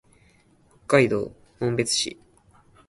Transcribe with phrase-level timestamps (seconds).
[0.87, 2.17] 北海道紋別市